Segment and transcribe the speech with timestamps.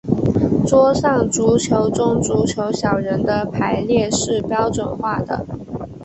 [0.65, 5.45] 桌上足球中足球小人的排列是标准化的。